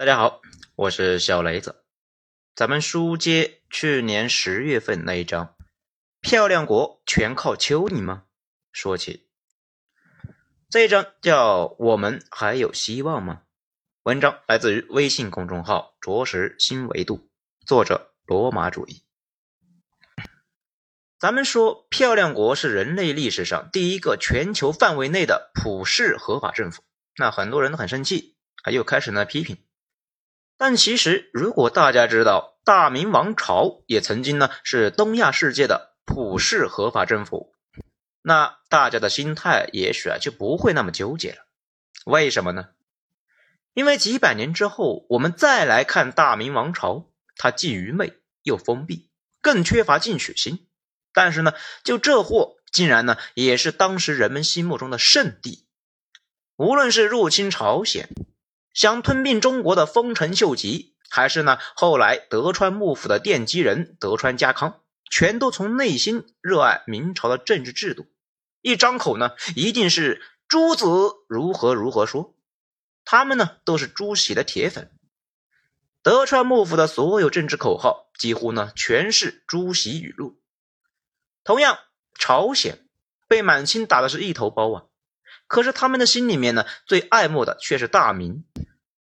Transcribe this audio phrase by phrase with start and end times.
[0.00, 0.40] 大家好，
[0.76, 1.84] 我是小雷子。
[2.54, 5.54] 咱们书接去年十月份那一章，
[6.22, 8.24] 漂亮国全靠蚯蚓吗？
[8.72, 9.28] 说起
[10.70, 13.42] 这一章叫“我们还有希望吗？”
[14.04, 17.28] 文章来自于微信公众号“着实新维度”，
[17.66, 19.02] 作者罗马主义。
[21.18, 26.82] 咱们说，漂亮国是人类历史上第一个全球范围内的普世合法政府，
[27.18, 29.58] 那很多人都很生气，啊，又开始呢批评。
[30.60, 37.54] 但其实，如果大家知道大明王朝也曾经呢是东亚世界的普世合法政府，
[38.20, 41.46] 那大家的心态也许啊就不会那么纠结了。
[42.04, 42.68] 为什么呢？
[43.72, 49.08] 因为几百年之后，我们再来看大明王朝，它既愚昧又封闭，
[49.40, 50.66] 更缺乏进取心。
[51.14, 55.66] 但是呢，就这货竟然呢也是当时人们心目中的圣地，
[56.56, 58.10] 无论是入侵朝鲜。
[58.72, 68.06] 想吞并中国的丰臣秀吉，还是呢后来德川幕府的奠基人德川家康，全都从内心热爱明朝的政治制度，
[68.62, 70.86] 一张口呢一定是朱子
[71.28, 72.34] 如何如何说，
[73.04, 74.90] 他们呢都是朱熹的铁粉，
[76.02, 80.40] 德川幕府的所有政治口号几乎呢全是朱熹语录。
[81.42, 81.78] 同样，
[82.18, 82.86] 朝鲜
[83.26, 84.84] 被满清打的是一头包啊。
[85.46, 88.44] 可是他们的心里面呢，最爱慕的却是大明，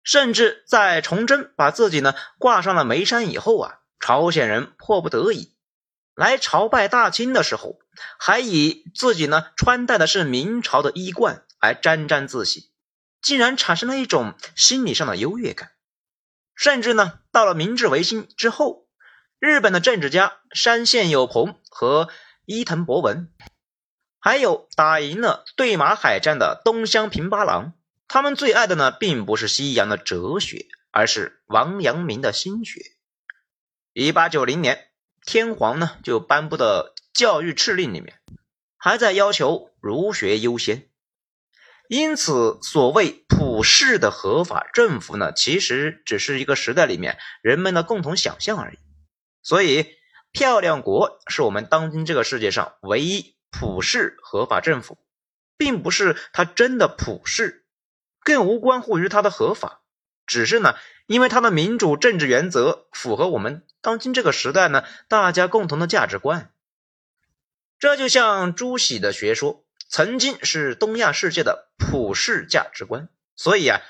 [0.06, 5.54] 甚至在崇祯把自己呢挂上了眉山以后啊，朝鲜人迫不得已
[6.14, 7.80] 来朝拜大清的时候，
[8.18, 12.72] 还以自己呢穿戴的是明朝的衣冠来沾沾自喜，
[13.22, 15.72] 竟然产生了一种心理上的优越感。
[16.56, 18.88] 甚至呢，到了明治维新之后，
[19.40, 22.08] 日本的政治家山县有朋和
[22.46, 23.30] 伊藤博文。
[24.20, 27.74] 还有打赢了对马海战的东乡平八郎，
[28.08, 32.82] 他们最爱的呢，并不是西洋的哲学，而是王阳明的心学。
[33.94, 34.90] 一八九零年，
[35.26, 38.20] 天皇呢就颁布的教育敕令里面，
[38.78, 40.90] 还在要求儒学优先。
[41.88, 48.78] 因此，所谓普世的合法政府呢，其实只是一个时代里面人们的共同想象而已。
[49.42, 49.88] 所以，
[50.32, 53.34] 漂亮国是我们当今这个世界上唯一。
[53.58, 54.98] 普世合法政府，
[55.56, 57.65] 并不是它真的普世，
[58.26, 59.82] 更无关乎于它的合法，
[60.26, 60.76] 只是呢，
[61.06, 66.52] 因为它的民主政治原则符合我们当今这个时代呢大家共同的价值观。
[67.80, 73.82] 这就像朱熹的学说曾经是东亚世界的普世价值观，所以啊，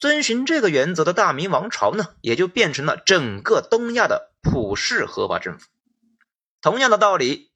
[0.00, 5.66] 遵循这个原则的大明王朝呢，也就变成了整个东亚的普世合法政府。
[6.60, 7.52] 同样的道理。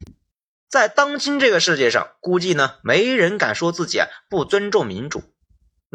[0.68, 5.22] 在当今这个世界上，估计呢没人敢说自己啊不尊重民主。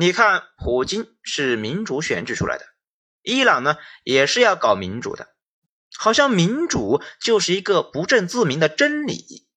[0.02, 2.66] 你看，普京是民主选举出来的，
[3.22, 5.36] 伊朗呢也是要搞民主的，
[5.96, 9.48] 好像民主就是一个不证自明的真理。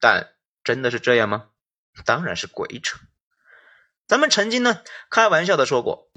[0.00, 0.34] 但
[0.64, 1.50] 真的是这样吗？
[2.04, 2.98] 当然是鬼扯。
[4.08, 6.10] 咱们曾经呢开玩笑的说过，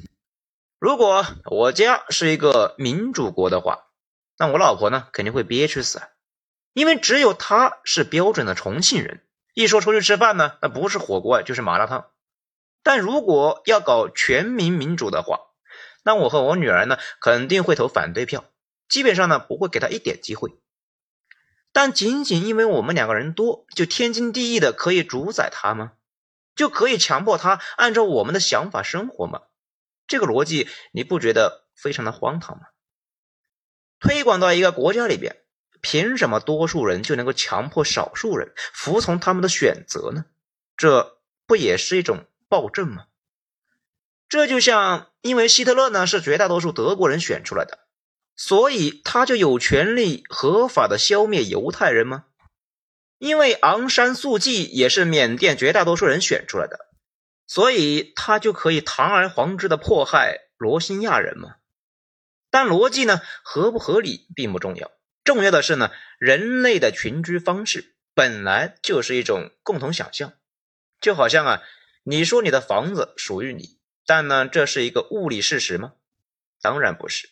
[0.79, 3.89] 如果我家是一个民主国的话，
[4.39, 6.01] 那我老婆呢肯定会憋屈死。
[6.73, 9.23] 因为只有她是标准的重庆人，
[9.53, 12.09] 一说出去吃饭呢，那不是火锅就是麻辣烫。
[12.83, 15.39] 但如果要搞全民民主的话，
[16.03, 18.45] 那我和我女儿呢肯定会投反对票，
[18.87, 20.59] 基本上呢不会给他一点机会。
[21.71, 25.93] 但仅仅因为我们两个人多，就天经地义的可以主宰他吗？
[26.55, 29.41] 就可以强迫他按照我们的想法生活吗？
[30.07, 32.63] 这个逻辑你不觉得非常的荒唐吗？
[33.99, 35.37] 推广到一个国家里边。
[35.79, 40.25] 凭什么多数人就能够强迫少数人服从他们的选择呢？
[40.75, 43.05] 这不也是一种暴政吗？
[44.29, 47.79] 这就像，因为希特勒呢是绝大多数德国人选出来的，
[48.35, 52.25] 所以他就有权利合法的消灭犹太人吗？
[53.19, 56.77] 因为昂山素季也是缅甸绝大多数人选出来的，
[57.47, 61.55] 所以他就可以堂而皇之的迫害罗兴亚人吗？
[62.51, 64.91] 但逻辑呢合不合理并不重要。
[65.23, 70.33] 重要的是呢，人类的群居方式本来就是一种共同想象，
[71.01, 71.61] 就好像啊，
[72.09, 75.91] 你说你的房子属于你，但呢，这是一个物理事实吗？
[76.61, 77.31] 当然不是。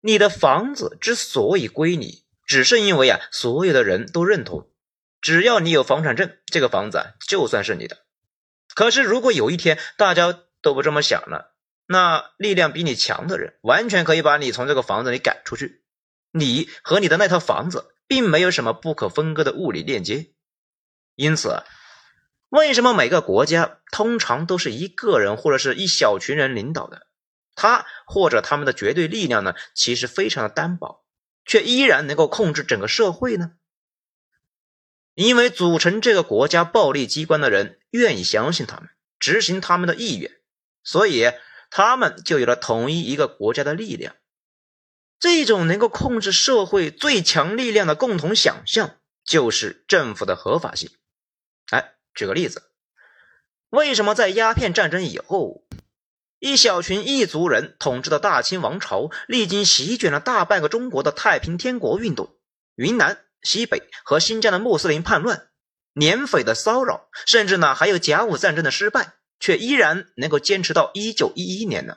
[0.00, 4.68] 你的房子之所以归你，只是因为啊，所有的人都认同，
[5.20, 7.98] 只要你有房产证，这个房子啊就算是你的。
[8.74, 11.54] 可是如果有一天大家都不这么想了，
[11.86, 15.84] 那力量比你强的人完全可以把你从这个房子里赶出去。
[16.32, 20.32] 你和你的那套房子并没有什么不可分割的物理链接，
[21.14, 21.62] 因此，
[22.54, 27.08] 为什么每个国家通常都是一个人或者是一小群人领导的？
[27.56, 31.04] 他或者他们的绝对力量呢，其实非常的单薄，
[31.44, 33.54] 却依然能够控制整个社会呢？
[35.14, 40.30] 因为组成这个国家暴力机关的人愿意相信他们，执行他们的意愿，
[40.84, 41.32] 所以
[41.70, 44.14] 他们就有了统一一个国家的力量。
[45.18, 50.90] 这种能够控制社会最强力量的共同想象，就是政府的合法性。
[51.70, 52.62] 哎，举个例子，
[53.70, 55.66] 为什么在鸦片战争以后，
[56.38, 62.36] 一小群异族人统治的大清王朝，历经席卷了大半个中国的太平天国运动，
[62.76, 65.48] 云南、西北和新疆的穆斯林叛乱、
[65.92, 71.96] 捻匪的骚扰，甚至呢还有甲午战争的失败，却依然能够坚持到一九一一年呢？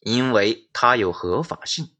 [0.00, 1.94] 因为它有合法性。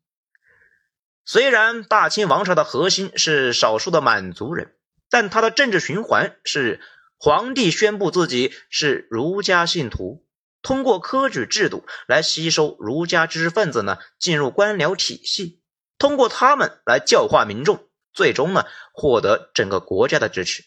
[1.24, 4.74] 虽然大清王朝的核心是少数的满族人，
[5.08, 6.80] 但他的政治循环是
[7.24, 10.26] 皇帝宣布自己是儒家信徒，
[10.60, 15.62] 通过科举制度来吸收儒家知识分子呢进入官僚体系，
[15.98, 20.64] 通过他们来教化民众，最终呢获得整个国家的支持。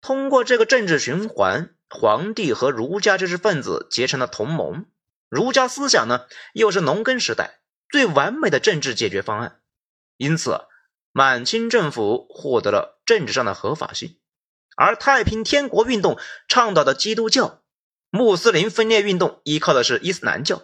[0.00, 4.86] 通过这个政治循环，皇帝和儒家知识分子结成了同盟，
[5.28, 6.24] 儒家思想呢
[6.54, 7.60] 又是农耕时代。
[7.90, 9.60] 最完美的政治解决方案，
[10.16, 10.62] 因此
[11.12, 14.18] 满清政府获得了政治上的合法性，
[14.76, 16.18] 而太平天国运动
[16.48, 17.60] 倡导的基督教、
[18.10, 20.62] 穆斯林分裂运动依靠的是伊斯兰教，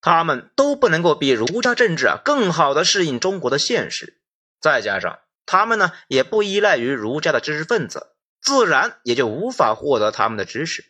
[0.00, 4.20] 他们都不能够比儒家政治啊更好的适应中国的现实。
[4.60, 8.08] 再加上他们呢也不依赖于儒家的知识分子，
[8.40, 10.84] 自然也就无法获得他们的支持。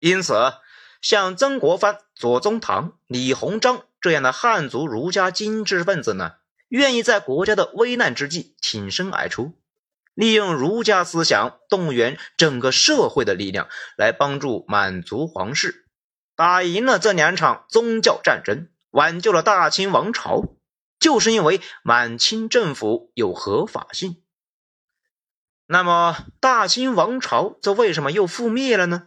[0.00, 0.54] 因此，
[1.02, 3.84] 像曾国藩、左宗棠、李鸿章。
[4.00, 6.34] 这样的汉族儒家精英知识分子呢，
[6.68, 9.54] 愿意在国家的危难之际挺身而出，
[10.18, 15.86] 利用儒家思想动员整个社会的力量，来帮助满族皇室
[16.34, 20.42] 打赢了这两场宗教战争，挽救了大清王朝。
[20.98, 24.20] 就是因为满清政府有合法性。
[25.66, 29.06] 那么大清王朝这为什么又覆灭了呢？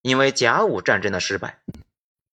[0.00, 1.62] 因为甲午战争的失败。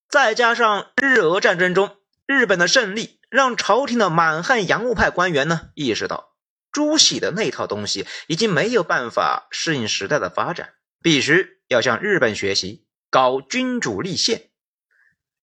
[0.08, 6.29] 再加上日俄战争中日本的胜利，让朝廷的满汉洋务派官员呢意识到
[6.72, 14.50] 朱熹的那套东西已经没有办法适应时代的发展，必须要向日本学习，搞君主立宪。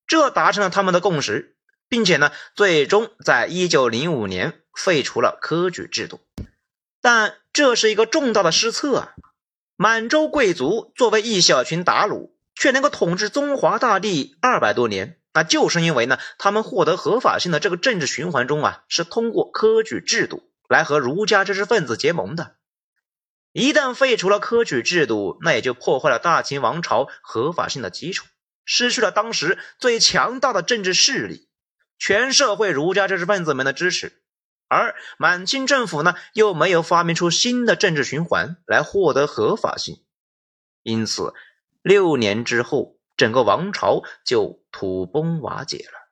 [0.06, 1.56] 这达成了他们的共识，
[1.90, 6.22] 并且呢，最终在一九零五年废除了科举制度。
[7.02, 9.14] 但这是一个重大的失策啊！
[9.76, 12.32] 满洲贵族作为一小群鞑虏。
[12.60, 22.56] 却能够统治中华大地二百多年，那就是因为呢，他们获得合法性的这个政治循环中啊，是通过科举制度来和儒家知识分子结盟的。
[23.52, 28.26] 一旦废除了科举制度，那也就破坏了大清王朝合法性的基础，
[28.66, 31.50] 失去了当时最强大的政治势力，
[31.98, 34.22] 全社会儒家知识分子们的支持。
[34.68, 40.04] 而满清政府呢，又没有发明出新的政治循环来获得合法性，
[40.84, 41.34] 因此。
[41.84, 46.10] 六年之后，整个王朝就土崩瓦解了。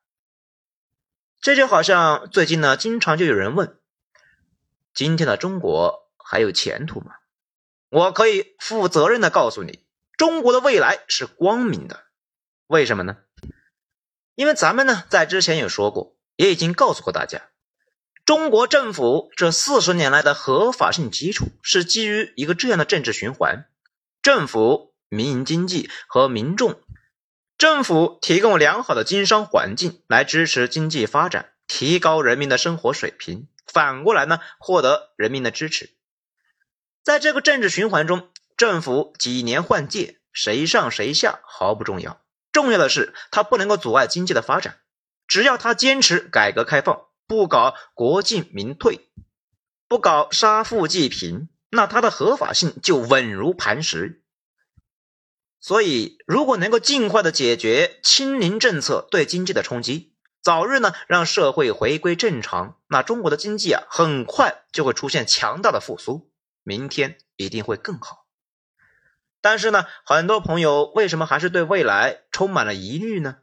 [1.41, 3.77] 这就好像最近呢，经常就有人问：
[4.95, 7.11] 今天的中国还有前途吗？
[7.89, 9.85] 我可以负责任的告诉你，
[10.17, 12.05] 中国的未来是光明的。
[12.65, 13.17] 为什么呢？
[14.33, 17.49] 因为咱们呢，在之前有说过，也已经告诉过大家，
[18.25, 23.69] 中国政府这四十年来的合法性基础是基于一个这样的政治循环：
[24.23, 24.95] 政府。
[25.07, 26.81] 民营经济和民众，
[27.59, 33.47] 政府提供良好的经商环境来支持经济发展，提高人民的生活水平。
[33.65, 35.89] 反过来呢，获得人民的支持。
[37.03, 44.79] 在这个政治循环中，政府几年换届，谁上谁下毫不重要，重要的是它不能够阻碍经济的发展。
[45.27, 49.09] 只要他坚持改革开放，不搞国进民退，
[49.87, 54.23] 不搞杀富济贫，那他的合法性就稳如磐石。
[55.59, 60.14] 所以，如果能够尽快的解决清零政策对经济的冲击，
[60.45, 68.27] 早日呢让社会回归正常，那中国的经济啊很快就会出现强大的复苏，明天一定会更好。
[69.41, 73.37] 但是呢，很多朋友为什么还是对未来充满了疑虑呢？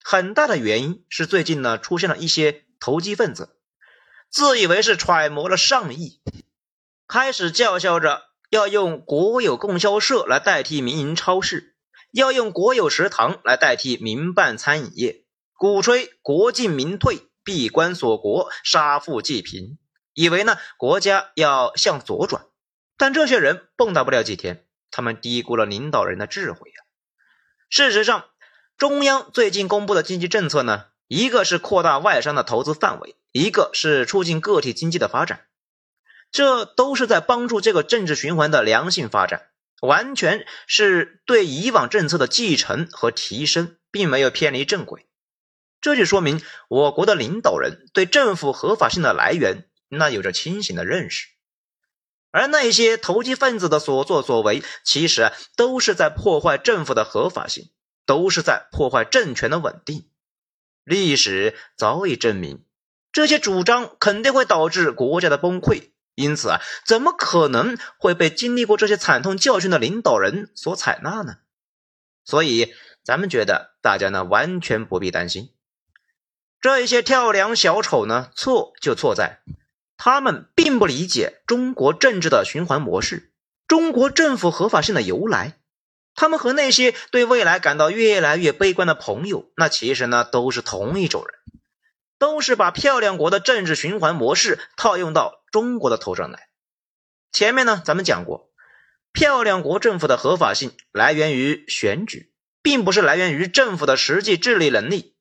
[0.00, 3.56] 很大的原因是最近呢出现了一些投机分子，
[4.30, 6.20] 自以为是揣摩了上意，
[7.08, 8.28] 开始叫嚣着。
[8.50, 11.74] 要用国有供销社来代替民营超市，
[12.12, 15.24] 要用国有食堂来代替民办餐饮业，
[15.58, 19.76] 鼓吹国进民退、闭关锁国、杀富济贫，
[20.14, 22.46] 以为呢国家要向左转。
[22.96, 26.76] 但这些人蹦跶不了几天，他们低估了领导人的智慧呀。
[27.70, 28.26] 事实上，
[28.76, 35.46] 中央最近公布的经济政策呢，一个是扩大外商的投资范围，一个是促进个体经济的发展，
[36.30, 39.48] 这都是在帮助这个政治循环的良性发展，
[39.80, 45.07] 完全是对以往政策的继承和提升，并没有偏离正轨。
[45.80, 51.28] 这就说明我国的领导人对政府合法性的来源那有着清醒的认识，
[52.30, 57.70] 而那些投机分子的所作所为，其实都是在破坏政府的合法性。
[58.08, 60.08] 都是在破坏政权的稳定。
[60.82, 62.64] 历史早已证明，
[63.12, 65.90] 这些主张肯定会导致国家的崩溃。
[66.14, 71.36] 因此啊，怎么可能会被经历过这些惨痛教训的领导人所采纳呢？
[72.24, 72.72] 所以，
[73.04, 75.52] 咱们觉得大家呢完全不必担心。
[76.60, 79.40] 这一些跳梁小丑呢，错就错在
[79.96, 83.32] 他们并不理解中国政治的循环模式，
[83.66, 85.58] 中国政府合法性的由来。
[86.14, 91.38] 他们和那些对未来感到越来越悲观的朋友，那其实呢都是同一种人，
[92.18, 96.48] 都是把漂亮国的政治循环模式套用到中国的头上来。
[97.30, 98.50] 前面呢咱们讲过，
[99.12, 105.14] 漂亮国政府的合法性来源于选举，并不是来源于政府的实际治理能力。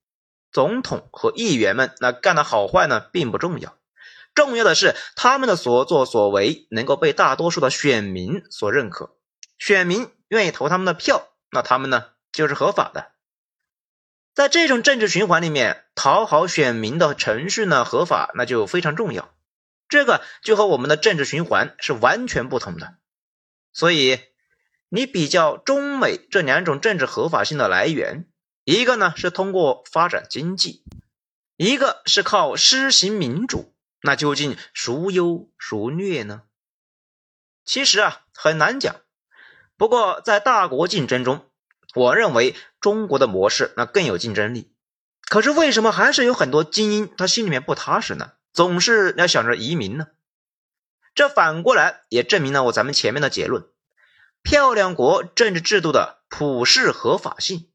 [0.57, 3.77] 总统和议员们那干的好坏呢并不重要，
[4.33, 9.15] 重要的是他们的所作所为能够被大多数的选民所认可。
[9.59, 13.11] 选民愿意投他们的票，那他们呢就是合法的。
[14.33, 19.31] 在这种政治循环里面，讨好选民的程序呢合法，那就非常重要。
[19.87, 22.95] 这个就和我们的政治循环是完全不同的。
[23.73, 24.21] 所以，
[24.89, 28.27] 你比较中美这两种政治合法性的来源，
[28.67, 30.83] 一个呢是通过发展经济，
[31.55, 36.41] 一个是靠施行民主，那究竟孰优孰劣呢？
[37.63, 38.93] 其实啊，很难讲。
[39.77, 41.49] 不过，在大国竞争中，
[41.95, 44.73] 我认为中国的模式那更有竞争力。
[45.29, 48.33] 可是，为什么还是有很多精英他心里面不踏实呢？
[48.51, 50.07] 总是要想着移民呢？
[51.15, 53.65] 这反过来也证明了我咱们前面的结论：
[54.43, 57.69] 漂亮国政治制度的普世合法性。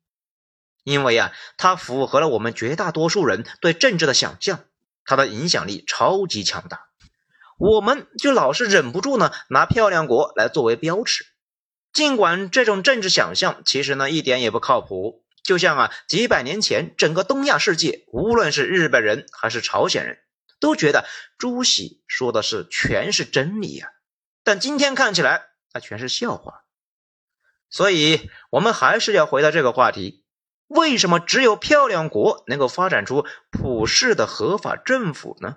[0.85, 4.65] 因为啊，它符合了我们绝大多数人对政治的想象，
[5.05, 6.87] 它的影响力超级强大。
[7.59, 11.25] 我们就老是忍不住呢，拿漂亮国来作为标尺。
[11.93, 20.19] 尽管这种政治想象其实呢一点也不靠谱，就像啊几百年前整个东亚世界，无论是日本人还是朝鲜人，
[20.59, 21.05] 都觉得
[21.39, 23.89] 朱熹说的是全是真理呀，
[24.43, 26.63] 但今天看起来那全是笑话。
[27.71, 30.22] 所以，我们还是要回到这个话题：
[30.75, 35.57] 为什么只有漂亮国能够发展出普世的合法政府呢？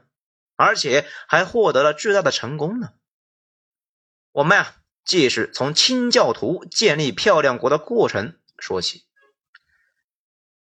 [0.56, 2.90] 而且还获得了巨大的成功呢？
[4.32, 4.76] 我们啊。
[5.08, 9.04] 继续从清教徒建立漂亮国的过程说起。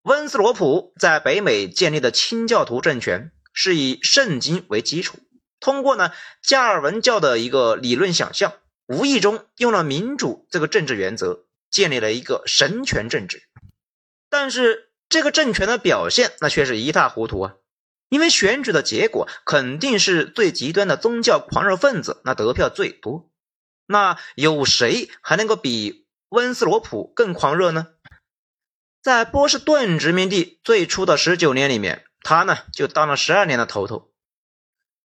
[0.02, 5.18] 温斯罗普在北美建立的清教徒政权是以圣经为基础，
[5.58, 6.12] 通过呢
[6.44, 8.52] 加尔文教的一个理论想象，
[8.86, 13.49] 无意中用了民主这个政治原则，建立了一个神权政治。
[14.30, 17.54] 但是这个政权的表现那却是一塌糊涂啊！
[18.08, 23.30] 因为选举的结果肯定是最极端的宗教狂热分子那得票最多。
[23.86, 27.88] 那有谁还能够比温斯罗普更狂热呢？
[29.02, 34.12] 在波士顿殖民地最初的十九年里面，他呢就当了十二年的头头。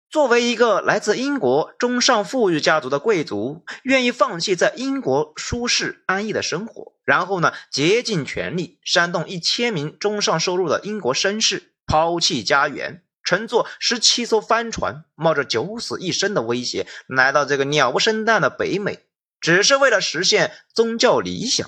[0.10, 13.04] 作为一个来自英国中上富裕家族的贵族，愿意放弃在英国舒适安逸的生活，然后呢竭尽全力煽动一千名中上收入的英国绅士抛弃家园。
[13.24, 19.00] 乘坐十七艘帆船，冒着九死一生的威胁，来到这个鸟不生蛋的北美，
[19.40, 21.68] 只是为了实现宗教理想。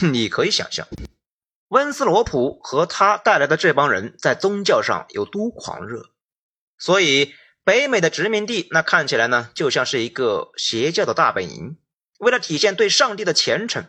[0.00, 0.88] 你可以想象，
[1.68, 6.08] 温斯罗普和他带来的这帮人在宗教上有多狂热。
[6.78, 11.76] 所以，北美的殖民地那看起来呢，就像是一个邪教的大本营。
[12.18, 13.84] 为了体现对上帝的虔诚，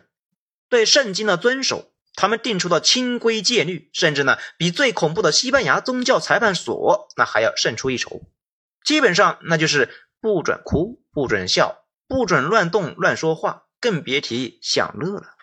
[0.68, 1.92] 对圣经的遵守。
[2.14, 8.22] 他们定出的清规戒律，甚至呢比最恐怖的西班牙宗教裁判所那还要胜出一筹。
[8.82, 9.88] 基本上那就是
[10.20, 15.36] 不准哭，不准笑，不准乱动乱说话，更别提享乐了。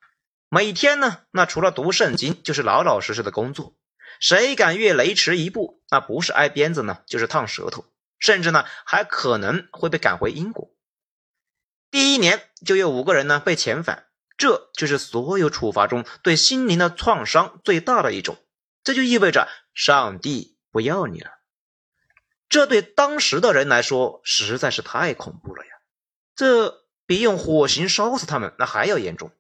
[0.50, 3.78] 每天呢，那除了读圣经，就是老老实实的工作。
[4.20, 7.86] 谁敢越雷池一步，那不是挨鞭子呢，就是烫舌头，
[8.20, 10.76] 甚至呢还可能会被赶回英国。
[11.90, 14.05] 第一年就有五个人呢被遣返。
[14.38, 18.38] 这就是所有处罚中对心灵的创伤最大的一种，
[18.84, 21.32] 这就意味着上帝不要你了。
[22.50, 25.72] 这对当时的人来说实在是太恐怖了呀！
[26.36, 29.32] 这比用火刑烧死他们那还要严重。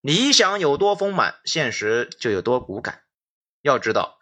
[0.00, 3.02] 理想有多丰满，现实就有多骨感。
[3.60, 4.18] 要知道，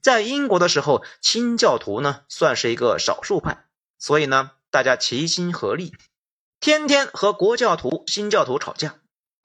[0.00, 3.66] 在英国的时候，清教徒呢算是一个少数派，
[3.98, 5.94] 所以呢，大家齐心合力，
[6.58, 8.96] 天天和国教徒、新教徒吵架。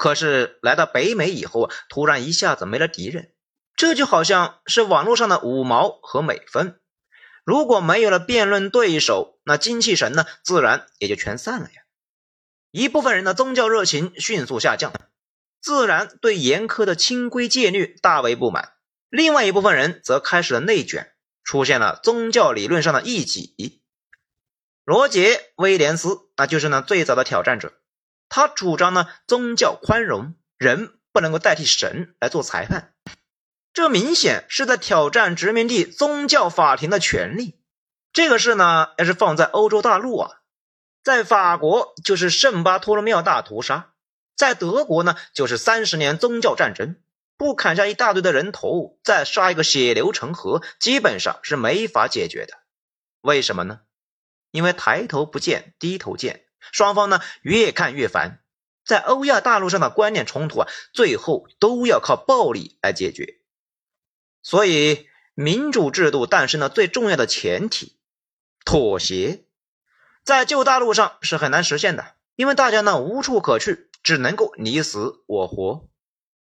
[0.01, 3.35] 可是来到北美以后，突然一下子没了敌人，
[3.75, 6.81] 这就好像是网络上的五毛和美分，
[7.43, 11.83] 如果没有了辩论对手，那精气神呢，自然也就全散了呀。
[12.71, 14.91] 一部分人的宗教热情迅速下降。
[15.61, 18.73] 自然对严苛的清规戒律大为不满，
[19.07, 23.83] 另外一部分人则开始了内卷，出现了宗教理论上的异己。
[24.83, 27.71] 罗杰·威廉斯，那就是呢最早的挑战者，
[28.33, 32.93] 他主张呢宗教宽容，人不能够代替神来做裁判，
[33.73, 37.59] 这明显是在挑战殖民地宗教法庭的权利。
[38.13, 40.31] 这个事呢，要是放在欧洲大陆啊，
[41.03, 43.91] 在法国就是圣巴托罗缪大屠杀。
[44.37, 46.95] 在德国呢，就是三十年宗教战争，
[47.35, 52.53] 不砍下一大堆的人头，再杀一个血流成河，基本上是没法解决的。
[53.19, 53.81] 为什么呢？
[54.51, 58.39] 因为抬头不见低头见，双方呢越看越烦。
[58.85, 63.39] 在欧亚大陆上的观念冲突啊，最后都要靠暴力来解决。
[64.41, 67.97] 所以，民主制度诞生的最重要的前提——
[68.65, 69.45] 妥协，
[70.23, 73.87] 在旧大陆上是很难实现的，因为大家呢无处可去。
[74.03, 75.87] 只能够你死我活，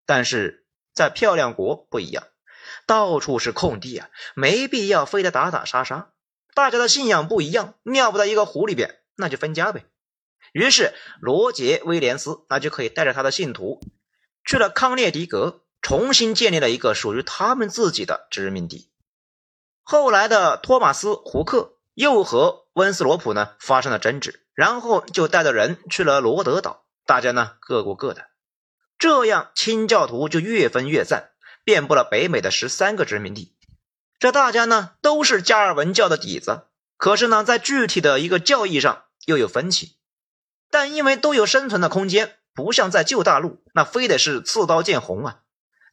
[0.06, 2.26] 但是在漂亮国不一样，
[2.86, 6.10] 到处是空地啊，没必要非得打打杀杀。
[6.54, 9.84] 大家的信仰不一样，尿不到一个壶里边，那就分家呗。
[10.52, 13.80] 于是罗杰·威廉斯那就可以带着他的信徒
[14.44, 18.90] 去了康涅狄格，重新建立了一个属于他们自己的殖民地。
[19.82, 26.86] 后来的托马斯·胡克又和温斯罗普呢发生了争执，然后就带着人去了罗德岛。
[27.06, 28.26] 大家呢各过各的，
[28.98, 31.30] 这样清教徒就越分越散，
[31.64, 33.56] 遍布了北美的十三个殖民地。
[34.18, 36.66] 这大家呢都是加尔文教的底子，
[36.96, 39.96] 可是呢在具体的一个教义上又有分歧。
[40.70, 45.40] 但因为都有生存的空间，不像在旧大陆那非得是刺刀见红啊。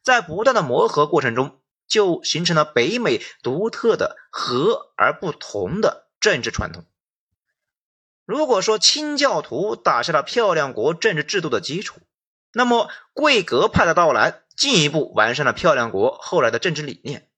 [0.02, 6.84] 在不断的磨合过程中，就形成了北美独特的和而不同的政治传统。
[8.24, 12.00] 如果说清教徒打下了漂亮国政治制度的基础，
[12.52, 17.28] 那么贵格派的到来进一步完善了漂亮国后来的政治理念。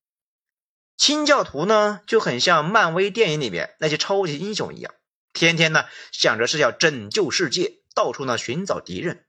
[0.96, 4.92] 清教徒呢就很像漫威电影里面那些超级英雄一样，
[5.32, 9.24] 天天呢想着是要拯救世界，到处呢寻找敌人。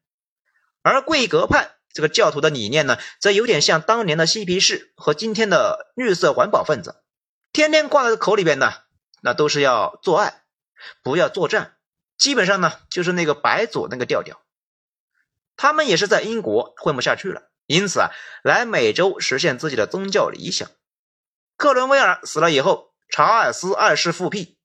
[0.82, 7.04] 而贵格派这个教徒的理念呢，则有点像当年的嬉皮士和今天的绿色环保分子，
[7.54, 8.72] 天天挂在口里边呢
[9.22, 10.44] 那都是要做爱。
[11.04, 11.78] 不要作战，
[12.18, 14.42] 基本上呢就是那个白左那个调调。
[15.56, 18.10] 他们也是在英国混不下去了，因此啊
[18.44, 20.68] 来美洲实现自己的宗教理想。
[21.56, 24.58] 克伦威尔死了以后，查尔斯二世复辟。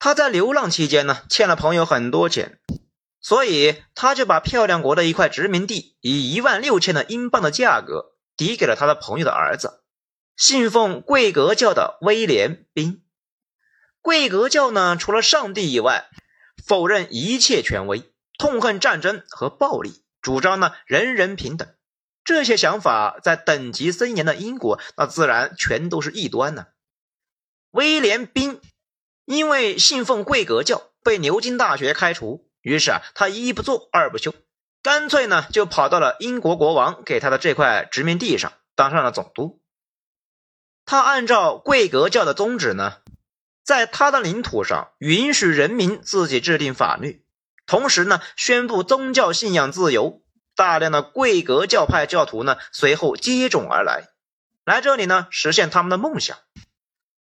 [0.00, 2.58] 他在流浪期间呢欠了朋友很多钱，
[3.20, 9.84] 所以他就把漂亮国的一块殖民地以一万六千的英镑的价格抵给了他的朋友的儿子，
[10.36, 13.04] 信奉贵格教的威廉宾。
[14.00, 16.08] 贵格教呢，除了上帝以外，
[16.66, 21.68] 否认一切权威，痛恨战争和暴力，主张呢人人平等。
[22.24, 26.68] 这些想法在等级森严的英国，那自然全都是异端呢。
[27.72, 28.60] 威廉宾
[29.30, 32.48] 因为信奉贵格教，被牛津大学开除。
[32.62, 34.34] 于是啊，他一不做二不休，
[34.82, 39.62] 干脆呢就跑到了英国国王给他的这块殖民地上，当上了总督。
[40.84, 42.96] 他按照贵格教的宗旨呢。
[43.62, 47.24] 在他的领土上，允许人民自己制定法律，
[47.66, 50.22] 同时呢，宣布宗教信仰自由。
[50.56, 54.08] 大量的贵格教派教徒呢，随后接踵而来，
[54.64, 56.36] 来这里呢，实现他们的梦想。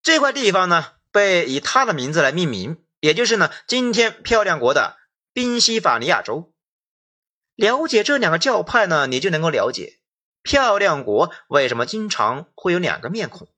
[0.01, 4.95] 这块地方呢，被以他的名字来命名，也就是呢，今天漂亮国的
[5.33, 6.53] 宾夕法尼亚州。
[7.55, 9.99] 了解这两个教派呢，你就能够了解
[10.43, 13.49] 漂亮国为什么经常会有两个面孔。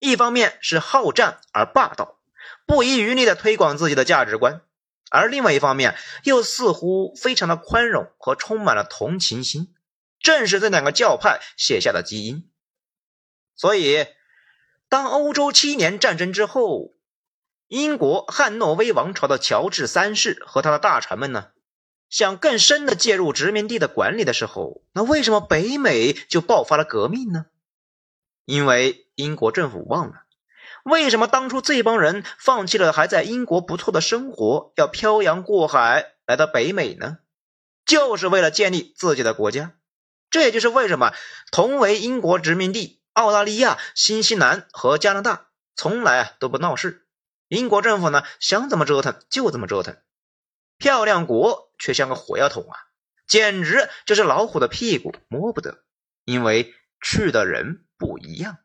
[0.00, 2.18] 一方面是好战而霸道，
[2.66, 4.62] 不遗余力的推广自己的价值观；
[5.08, 9.72] 而另外一方面又似乎非常的宽容和充满了同情心，
[10.18, 12.50] 正是这两个教派写下的基因。
[13.54, 14.08] 所以，
[14.92, 16.92] 当欧洲七年战争之后，
[17.68, 21.46] 英国汉诺威王朝的乔治三世和他的大臣们呢，
[22.10, 27.46] 想更深的介入殖民地的管理的时候，那为什么北美就爆发了革命呢？
[28.44, 30.24] 因为英国政府忘了，
[30.84, 37.16] 为什么当初这帮人放弃了还在英国不错的生活，要漂洋过海来到北美呢？
[37.86, 39.72] 就是为了建立自己的国家，
[40.28, 41.14] 这也就是为什么
[41.50, 47.06] 同为英国殖民地，澳大利亚、新西兰和加拿大从来啊都不闹事。
[47.48, 49.96] 英国政府呢想怎么折腾就怎么折腾，
[50.78, 52.78] 漂亮国却像个火药桶啊，
[53.26, 55.82] 简直就是老虎的屁股摸不得，
[56.24, 58.58] 因为去的人不一样。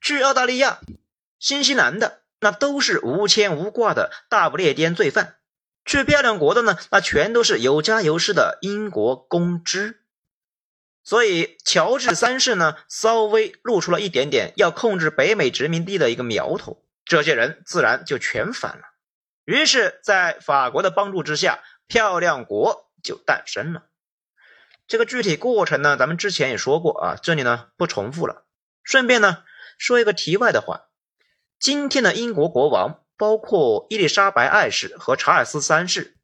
[0.00, 0.80] 去澳大利亚、
[1.38, 5.36] 新西兰的那都是无牵无挂的大不列颠罪犯。
[5.84, 10.02] 去漂亮国的呢，那全都是有家有室的英国公知，
[11.02, 18.82] 所以乔治三世呢，稍微露出了一点点要控制北美殖民地的一个苗头，这些人自然就全反了。
[19.44, 23.84] 于是，在法国的帮助之下，漂亮国就诞生了。
[24.86, 28.44] 这个具体过程呢，咱们之前也说过啊，这里呢不重复了。
[28.82, 29.44] 顺便呢
[29.78, 30.88] 说一个题外的话，
[31.58, 33.04] 今天的英国国王。
[33.20, 36.16] 包括伊丽莎白二世和查尔斯三世，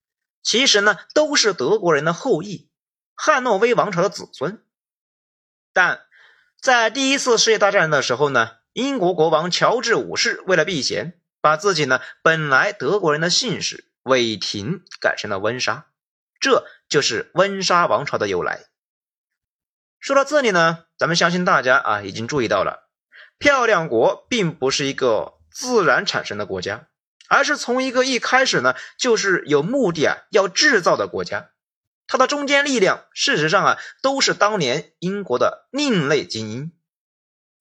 [0.42, 2.70] 其实呢都是德国人的后裔，
[3.14, 4.64] 汉诺威王朝的子孙。
[5.76, 6.00] 但
[6.58, 15.88] 在第一次世界大战的时候呢，英国国王乔治五世为了避嫌，把自己呢本来德国人的姓氏韦廷改成了温莎，
[16.40, 18.64] 这就是温莎王朝的由来。
[20.00, 22.88] 说到这里呢，咱们相信大家啊已经注意到了，
[23.36, 25.34] 漂亮国并不是一个。
[25.58, 26.88] 自然产生的国家，
[27.30, 31.48] 而是从一个一开始呢就是有目的啊要制造的国家。
[32.06, 36.72] 他的中坚力量，事实上啊都是当年英国的另类精英。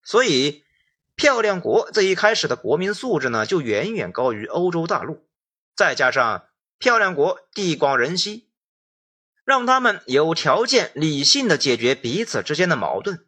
[0.03, 0.63] 所以，
[1.15, 5.27] 漂亮国这一开始的国民素质呢就远远高于欧洲大陆。
[5.75, 8.49] 再加上漂亮国地广人稀，
[9.43, 13.25] 让他们有条件理性的解决彼此之间的矛盾，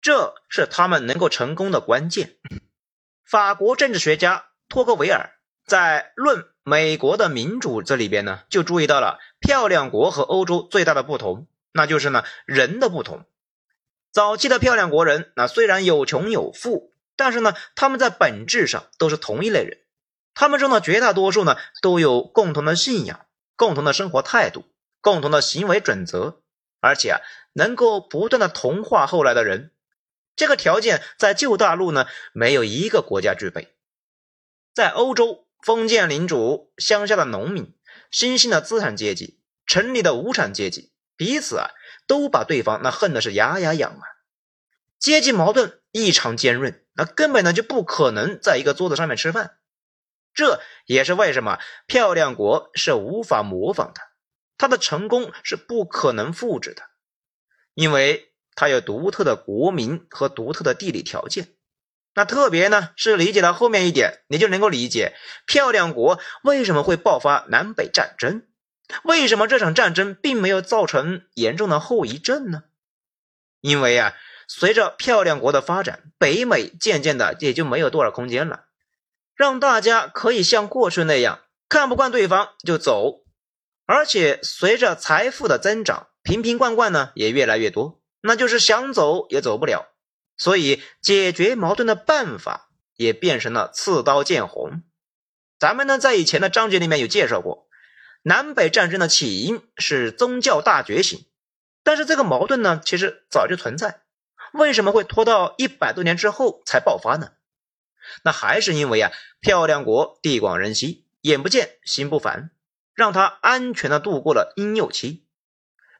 [0.00, 2.36] 这是他们能够成功的关键。
[3.24, 13.24] 法国政治学家托克维尔在《论美国的民主》这里边呢，就注意到了漂亮国和欧洲最大的不同，那就是呢人的不同。
[14.12, 19.78] 早期的漂亮国人，那虽然有穷有富，但是呢他们在本质上都是同一类人。
[20.34, 24.64] 他们中的绝大多数呢都有共同的信仰、共同的生活态度、
[25.00, 26.40] 共同的行为准则，
[26.80, 27.20] 而且啊
[27.52, 29.72] 能够不断的同化后来的人。
[30.34, 33.74] 这个条件在旧大陆呢，没有一个国家具备。
[34.72, 37.74] 在欧洲，封建领主、乡下的农民、
[38.10, 41.70] 新兴的资产阶级、城里的无产阶级，彼此啊
[42.06, 44.02] 都把对方那恨的是牙牙痒啊，
[44.98, 49.58] 阶级矛盾异常尖锐，那根本呢就不可能在一个桌子上面吃饭。
[50.32, 54.00] 这也是为什么漂亮国是无法模仿的，
[54.58, 56.82] 它的成功是不可能复制的，
[57.74, 58.28] 因为。
[58.56, 61.54] 它有独特的国民和独特的地理条件，
[62.14, 65.14] 那特别呢是理解到后面一点，你就能够理解
[65.46, 68.42] 漂亮国为什么会爆发南北战争，
[69.04, 72.64] 为什么这场战争并没有造成严重的后遗症呢？
[73.60, 74.14] 因为啊，
[74.48, 78.64] 随着漂亮国的发展，北美渐渐的也就没有多少空间了，
[79.36, 83.20] 让大家可以像过去那样看不惯对方就走，
[83.86, 88.00] 而且随着财富的增长，瓶瓶罐罐呢也越来越多。
[88.22, 89.86] 那就是想走也走不了，
[90.40, 94.82] 所以解决矛盾的办法也变成了刺刀见红。
[95.58, 97.68] 咱们呢在以前的章节里面有介绍过，
[98.22, 101.26] 南北战争的起因是宗教大觉醒，
[101.82, 104.00] 但是这个矛盾呢其实早就存在，
[104.54, 107.32] 为什么会拖到一百多年之后才爆发呢？
[108.24, 112.50] 那还是因为啊，漂亮国地广人稀，眼不见心不烦，
[112.94, 115.26] 让他安全的度过了婴幼期。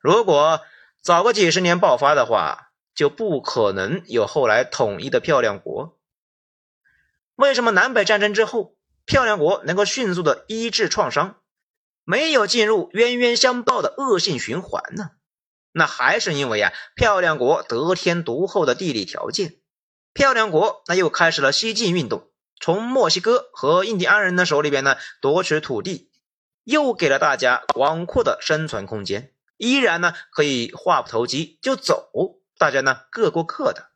[0.00, 0.62] 如果
[1.02, 2.69] 早个几十年爆发的话，
[3.00, 5.98] 就不可能有后来统一的漂亮国。
[7.34, 11.36] 为什么南北战争之后，漂亮国能够迅速的医治创伤，
[12.04, 15.12] 没有进入冤冤相报的恶性循环呢？
[15.72, 19.54] 那还是因为啊，漂亮国得天独厚的地理条件。
[20.12, 22.28] 漂亮国那又开始了西进运动，
[22.60, 26.10] 从墨西哥和印第安人的手里边呢夺取土地，
[26.64, 29.32] 又给了大家广阔的生存空间。
[29.56, 32.10] 依然呢，可以话不投机就走，
[32.60, 33.88] 大家呢各过各的。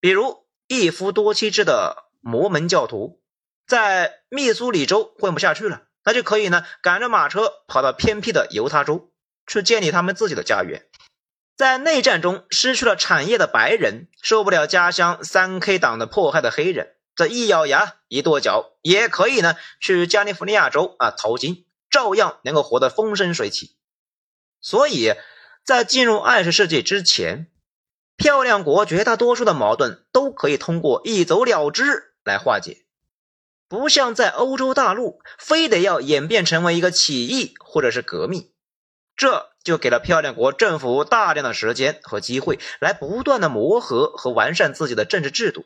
[0.00, 3.22] 比如一夫多妻制的摩门教徒，
[3.66, 9.10] 在密苏里州混不下去了，那就可以呢赶着马车跑到偏僻的犹他州
[9.46, 10.86] 去建立他们自己的家园。
[11.56, 23.74] 在内战中失去了产业的白人，受不了家乡三 K 党的迫害的黑人，这一咬牙一跺脚，也可以呢去加利福尼亚州啊淘金，照样能够活得风生水起。
[24.60, 25.14] 所以，
[25.64, 27.50] 在进入二十世纪之前，
[28.20, 32.84] 漂亮国绝大多数的矛盾都可以通过一走了之来化解，
[33.66, 38.52] 不像在欧洲大陆，非得要演变成为一个起义或者是革命。
[39.16, 45.64] 这就给了漂亮国政府大量的时间和机会，来不断的磨合和完善自己的政治制度。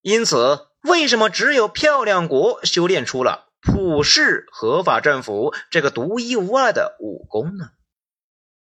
[0.00, 7.70] 因此，为什么只有漂亮国修炼出了普世合法政府这个独一无二的武功呢？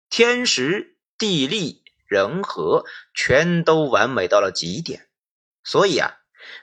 [0.09, 5.07] 天时、地利、人和全都完美到了极点，
[5.63, 6.17] 所以啊，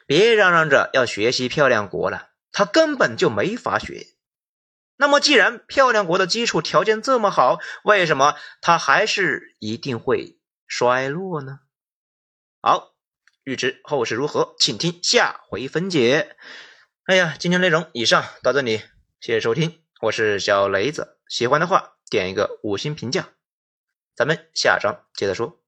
[0.06, 4.06] 别嚷嚷着要学习漂亮国了，他根本就没法学。
[4.96, 11.58] 那么，既然漂亮国的基础条件这么好，为什么它还是一定会衰落呢？
[12.62, 12.94] 好，
[13.42, 16.36] 欲知后事如何，请听下回分解。
[17.06, 18.78] 哎呀，今天内容以上到这里，
[19.20, 23.28] 谢谢收听，我是小雷子，喜欢的话点一个五星评价，
[24.14, 25.63] 咱们下章接着说。